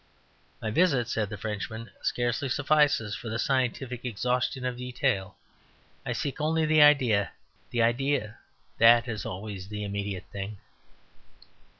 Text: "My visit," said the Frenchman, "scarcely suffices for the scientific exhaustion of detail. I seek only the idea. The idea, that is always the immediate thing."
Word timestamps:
"My 0.63 0.71
visit," 0.71 1.07
said 1.07 1.29
the 1.29 1.37
Frenchman, 1.37 1.91
"scarcely 2.01 2.49
suffices 2.49 3.15
for 3.15 3.29
the 3.29 3.37
scientific 3.37 4.03
exhaustion 4.03 4.65
of 4.65 4.75
detail. 4.77 5.37
I 6.07 6.11
seek 6.11 6.41
only 6.41 6.65
the 6.65 6.81
idea. 6.81 7.33
The 7.69 7.83
idea, 7.83 8.39
that 8.79 9.07
is 9.07 9.27
always 9.27 9.67
the 9.67 9.83
immediate 9.83 10.25
thing." 10.31 10.57